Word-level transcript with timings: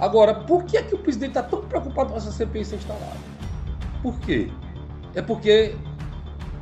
Agora, 0.00 0.34
por 0.34 0.64
que 0.64 0.78
é 0.78 0.82
que 0.82 0.94
o 0.94 0.98
presidente 0.98 1.30
está 1.30 1.42
tão 1.42 1.60
preocupado 1.60 2.10
com 2.10 2.16
essa 2.16 2.32
CPI 2.32 2.64
ser 2.64 2.76
instalada? 2.76 3.18
Por 4.02 4.18
quê? 4.20 4.50
É 5.14 5.20
porque 5.20 5.76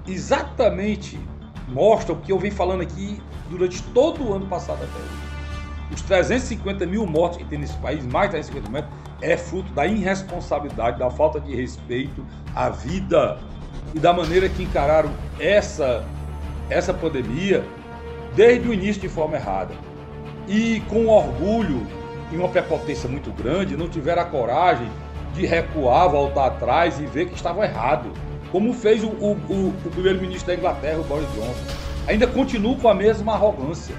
exatamente 0.07 1.21
mostra 1.69 2.13
o 2.13 2.17
que 2.17 2.33
eu 2.33 2.39
venho 2.39 2.55
falando 2.55 2.81
aqui 2.81 3.23
durante 3.49 3.81
todo 3.95 4.25
o 4.25 4.35
ano 4.35 4.47
passado 4.47 4.83
até 4.83 4.99
hoje. 4.99 5.95
Os 5.95 6.03
350 6.03 6.85
mil 6.85 7.07
mortos 7.07 7.39
que 7.39 7.45
tem 7.45 7.59
nesse 7.59 7.77
país, 7.77 8.05
mais 8.07 8.29
de 8.29 8.37
350 8.37 8.71
mil, 8.71 8.85
é 9.21 9.37
fruto 9.37 9.73
da 9.73 9.87
irresponsabilidade, 9.87 10.99
da 10.99 11.09
falta 11.09 11.41
de 11.41 11.55
respeito 11.55 12.27
à 12.55 12.69
vida 12.69 13.39
e 13.95 14.01
da 14.01 14.13
maneira 14.13 14.49
que 14.49 14.65
encararam 14.65 15.11
essa, 15.39 16.05
essa 16.69 16.93
pandemia 16.93 17.65
desde 18.35 18.69
o 18.69 18.75
início 18.75 19.01
de 19.01 19.09
forma 19.09 19.37
errada. 19.37 19.75
E 20.47 20.81
com 20.89 21.07
orgulho 21.07 21.87
e 22.33 22.37
uma 22.37 22.49
prepotência 22.49 23.09
muito 23.09 23.31
grande, 23.31 23.77
não 23.77 23.89
tiveram 23.89 24.23
a 24.23 24.25
coragem 24.25 24.89
de 25.35 25.47
recuar, 25.47 26.09
voltar 26.09 26.47
atrás 26.47 26.99
e 26.99 27.07
ver 27.07 27.27
que 27.27 27.35
estavam 27.35 27.63
errado. 27.63 28.13
Como 28.51 28.73
fez 28.73 29.05
o, 29.05 29.09
o, 29.09 29.33
o, 29.49 29.69
o 29.85 29.91
primeiro-ministro 29.91 30.47
da 30.47 30.55
Inglaterra, 30.55 30.99
o 30.99 31.05
Boris 31.05 31.29
Johnson. 31.35 31.75
Ainda 32.07 32.27
continua 32.27 32.77
com 32.77 32.89
a 32.89 32.95
mesma 32.95 33.35
arrogância. 33.35 33.95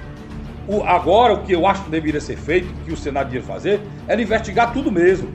O, 0.66 0.82
agora, 0.82 1.34
o 1.34 1.42
que 1.42 1.52
eu 1.52 1.66
acho 1.66 1.84
que 1.84 1.90
deveria 1.90 2.20
ser 2.20 2.36
feito, 2.36 2.68
que 2.84 2.92
o 2.92 2.96
Senado 2.96 3.26
deveria 3.26 3.46
fazer, 3.46 3.80
era 4.06 4.20
investigar 4.20 4.72
tudo 4.72 4.90
mesmo. 4.90 5.28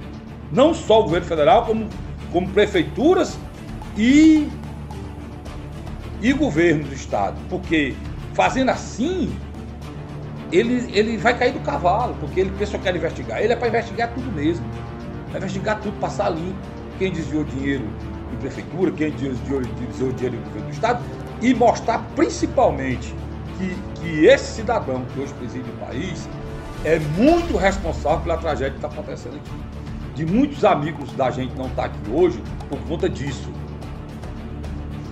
Não 0.51 0.73
só 0.73 0.99
o 0.99 1.03
governo 1.03 1.25
federal, 1.25 1.65
como, 1.65 1.87
como 2.31 2.49
prefeituras 2.49 3.37
e, 3.97 4.47
e 6.21 6.33
governo 6.33 6.83
do 6.83 6.93
Estado. 6.93 7.35
Porque 7.49 7.95
fazendo 8.33 8.69
assim, 8.69 9.33
ele, 10.51 10.89
ele 10.93 11.17
vai 11.17 11.37
cair 11.37 11.53
do 11.53 11.59
cavalo, 11.59 12.15
porque 12.19 12.39
ele 12.39 12.51
pensa 12.57 12.77
que 12.77 12.83
quer 12.83 12.95
investigar. 12.95 13.41
Ele 13.41 13.53
é 13.53 13.55
para 13.55 13.67
investigar 13.67 14.13
tudo 14.13 14.31
mesmo. 14.31 14.65
Vai 15.29 15.37
investigar 15.37 15.79
tudo, 15.81 15.99
passar 15.99 16.29
limpo. 16.29 16.57
Quem 16.97 17.11
desviou 17.11 17.43
dinheiro 17.43 17.85
em 18.31 18.37
prefeitura, 18.37 18.91
quem 18.91 19.11
desviou, 19.11 19.61
desviou 19.61 20.11
dinheiro 20.13 20.37
em 20.37 20.41
governo 20.41 20.67
do 20.67 20.71
Estado, 20.71 21.03
e 21.41 21.53
mostrar 21.53 21.99
principalmente 22.15 23.13
que, 23.57 23.75
que 24.01 24.25
esse 24.25 24.55
cidadão 24.55 25.03
que 25.13 25.19
hoje 25.19 25.33
preside 25.33 25.69
o 25.69 25.85
país 25.85 26.27
é 26.83 26.99
muito 26.99 27.57
responsável 27.57 28.19
pela 28.21 28.37
tragédia 28.37 28.71
que 28.71 28.77
está 28.77 28.87
acontecendo 28.87 29.35
aqui. 29.35 29.51
De 30.13 30.25
muitos 30.25 30.63
amigos 30.63 31.11
da 31.13 31.29
gente 31.29 31.53
não 31.55 31.65
estar 31.65 31.83
tá 31.83 31.85
aqui 31.87 32.11
hoje 32.11 32.41
por 32.69 32.79
conta 32.81 33.09
disso. 33.09 33.51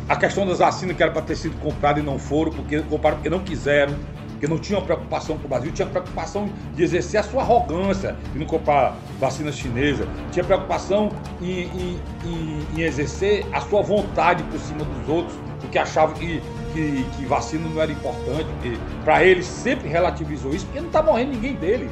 A 0.08 0.16
questão 0.16 0.46
das 0.46 0.60
vacinas 0.60 0.96
que 0.96 1.04
era 1.04 1.12
para 1.12 1.22
ter 1.22 1.36
sido 1.36 1.60
comprada 1.60 2.00
e 2.00 2.04
não 2.04 2.20
foram, 2.20 2.52
porque 2.52 2.80
compraram 2.82 3.18
porque 3.18 3.30
não 3.30 3.40
quiseram 3.40 3.96
porque 4.44 4.48
não 4.48 4.58
tinha 4.58 4.82
preocupação 4.82 5.38
com 5.38 5.46
o 5.46 5.48
Brasil, 5.48 5.72
tinha 5.72 5.88
preocupação 5.88 6.50
de 6.76 6.84
exercer 6.84 7.22
a 7.22 7.24
sua 7.24 7.44
arrogância 7.44 8.18
de 8.34 8.40
não 8.40 8.46
comprar 8.46 8.94
vacina 9.18 9.54
chinesa, 9.54 10.06
tinha 10.34 10.44
preocupação 10.44 11.10
em, 11.42 11.62
em, 11.62 12.00
em, 12.26 12.68
em 12.76 12.82
exercer 12.82 13.46
a 13.54 13.62
sua 13.62 13.82
vontade 13.82 14.44
por 14.44 14.60
cima 14.60 14.84
dos 14.84 15.08
outros, 15.08 15.38
porque 15.62 15.80
achava 15.80 16.14
que, 16.14 16.42
que, 16.74 17.06
que 17.16 17.26
vacina 17.26 17.70
não 17.70 17.82
era 17.82 17.90
importante, 17.90 18.78
para 19.06 19.24
ele 19.24 19.42
sempre 19.42 19.88
relativizou 19.88 20.54
isso, 20.54 20.66
porque 20.66 20.82
não 20.82 20.88
está 20.88 21.02
morrendo 21.02 21.32
ninguém 21.32 21.56
dele. 21.56 21.90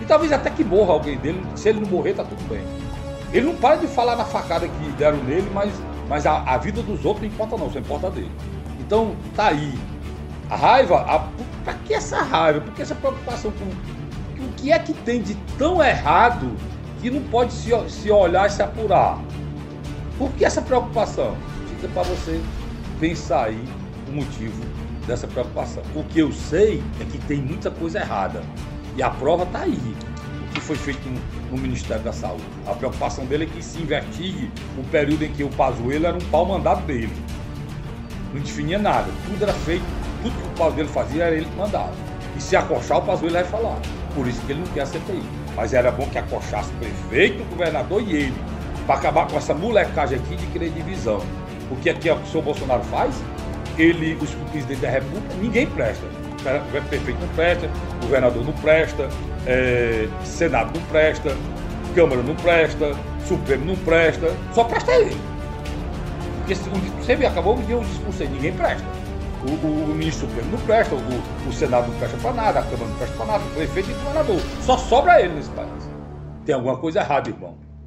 E 0.00 0.04
talvez 0.04 0.32
até 0.32 0.50
que 0.50 0.64
morra 0.64 0.94
alguém 0.94 1.16
dele, 1.16 1.40
se 1.54 1.68
ele 1.68 1.78
não 1.78 1.88
morrer, 1.88 2.14
tá 2.14 2.24
tudo 2.24 2.42
bem. 2.48 2.64
Ele 3.32 3.46
não 3.46 3.54
para 3.54 3.76
de 3.76 3.86
falar 3.86 4.16
na 4.16 4.24
facada 4.24 4.66
que 4.66 4.92
deram 4.98 5.18
nele, 5.18 5.48
mas, 5.54 5.72
mas 6.08 6.26
a, 6.26 6.42
a 6.42 6.58
vida 6.58 6.82
dos 6.82 7.04
outros 7.04 7.24
não 7.24 7.32
importa 7.32 7.56
não, 7.56 7.70
só 7.70 7.78
importa 7.78 8.10
dele. 8.10 8.32
Então, 8.80 9.14
tá 9.36 9.46
aí. 9.46 9.78
A 10.50 10.56
raiva, 10.56 10.98
a, 11.00 11.26
para 11.64 11.74
que 11.74 11.94
essa 11.94 12.22
raiva? 12.22 12.60
Por 12.60 12.74
que 12.74 12.82
essa 12.82 12.94
preocupação 12.94 13.50
com 13.52 14.44
o 14.44 14.52
que 14.56 14.70
é 14.70 14.78
que 14.78 14.92
tem 14.92 15.22
de 15.22 15.34
tão 15.58 15.82
errado 15.82 16.54
que 17.00 17.10
não 17.10 17.22
pode 17.22 17.52
se, 17.52 17.70
se 17.88 18.10
olhar 18.10 18.46
e 18.46 18.50
se 18.50 18.62
apurar? 18.62 19.20
Por 20.18 20.30
que 20.32 20.44
essa 20.44 20.60
preocupação? 20.60 21.36
Fica 21.68 21.88
para 21.88 22.02
você 22.02 22.40
pensar 23.00 23.46
aí 23.46 23.64
o 24.08 24.12
motivo 24.12 24.62
dessa 25.06 25.26
preocupação. 25.26 25.82
O 25.94 26.04
que 26.04 26.18
eu 26.18 26.32
sei 26.32 26.82
é 27.00 27.04
que 27.04 27.18
tem 27.26 27.40
muita 27.40 27.70
coisa 27.70 27.98
errada. 27.98 28.42
E 28.96 29.02
a 29.02 29.10
prova 29.10 29.44
está 29.44 29.60
aí. 29.60 29.96
O 30.48 30.54
que 30.54 30.60
foi 30.60 30.76
feito 30.76 31.00
no, 31.08 31.20
no, 31.50 31.58
Ministério 31.58 32.02
da 32.02 32.12
Saúde. 32.12 32.44
A 32.66 32.74
preocupação 32.74 33.26
dele 33.26 33.44
é 33.44 33.46
que 33.46 33.62
se 33.62 33.82
investigue 33.82 34.50
o 34.78 34.84
período 34.84 35.24
em 35.24 35.32
que 35.32 35.42
o 35.42 35.48
Pazuello 35.48 36.06
era 36.06 36.16
um 36.16 36.30
pau 36.30 36.46
mandado 36.46 36.86
dele. 36.86 37.12
Não 38.32 38.40
definia 38.40 38.78
nada. 38.78 39.08
Tudo 39.26 39.42
era 39.42 39.52
feito 39.52 39.84
tudo 40.24 40.34
que 40.40 40.48
o 40.48 40.50
Pazuello 40.58 40.88
fazia 40.88 41.24
era 41.24 41.36
ele 41.36 41.44
que 41.44 41.56
mandava. 41.56 41.92
E 42.34 42.40
se 42.40 42.56
acochar, 42.56 42.98
o 42.98 43.02
Pazuello 43.02 43.34
vai 43.34 43.44
falar. 43.44 43.78
Por 44.14 44.26
isso 44.26 44.40
que 44.46 44.52
ele 44.52 44.60
não 44.60 44.66
quer 44.68 44.80
a 44.80 44.86
CPI. 44.86 45.22
Mas 45.54 45.74
era 45.74 45.90
bom 45.90 46.08
que 46.08 46.18
acochasse 46.18 46.72
prefeito, 46.72 47.44
governador 47.50 48.02
e 48.02 48.16
ele. 48.16 48.34
Para 48.86 48.96
acabar 48.96 49.28
com 49.28 49.36
essa 49.36 49.52
molecagem 49.52 50.18
aqui 50.18 50.36
de 50.36 50.46
querer 50.46 50.70
divisão. 50.70 51.20
Porque 51.68 51.90
aqui 51.90 52.08
é 52.08 52.14
o 52.14 52.16
que 52.16 52.24
o 52.24 52.26
senhor 52.26 52.42
Bolsonaro 52.42 52.82
faz, 52.84 53.14
ele, 53.78 54.14
os 54.20 54.30
presidentes 54.50 54.80
da 54.80 54.90
República, 54.90 55.34
ninguém 55.40 55.66
presta. 55.66 56.06
O 56.06 56.88
prefeito 56.88 57.20
não 57.20 57.28
presta, 57.28 57.70
o 57.96 58.04
governador 58.04 58.44
não 58.44 58.52
presta, 58.54 59.08
é, 59.46 60.08
Senado 60.24 60.78
não 60.78 60.86
presta, 60.86 61.34
Câmara 61.94 62.22
não 62.22 62.34
presta, 62.34 62.94
Supremo 63.26 63.64
não 63.64 63.76
presta, 63.76 64.30
só 64.52 64.64
presta 64.64 64.92
ele. 64.92 65.16
Porque 66.38 66.54
você 66.54 67.12
acabou 67.26 67.56
de 67.56 67.62
ver 67.62 67.74
o 67.74 67.80
discurso 67.80 68.22
aí, 68.22 68.28
ninguém 68.28 68.52
presta. 68.52 68.84
O, 69.44 69.66
o, 69.66 69.84
o 69.84 69.94
ministro 69.94 70.26
Supremo 70.26 70.52
não 70.52 70.58
presta, 70.60 70.94
o, 70.94 71.48
o 71.48 71.52
Senado 71.52 71.88
não 71.88 71.98
presta 71.98 72.16
para 72.18 72.32
nada, 72.32 72.60
a 72.60 72.62
Câmara 72.62 72.86
não 72.86 72.96
presta 72.96 73.16
para 73.16 73.26
nada, 73.26 73.44
o 73.44 73.50
prefeito 73.50 73.90
e 73.90 74.32
o. 74.32 74.62
Só 74.62 74.78
sobra 74.78 75.20
ele 75.20 75.34
nesse 75.34 75.50
país. 75.50 75.90
Tem 76.46 76.54
alguma 76.54 76.76
coisa 76.76 77.00
errada, 77.00 77.28
irmão. 77.28 77.56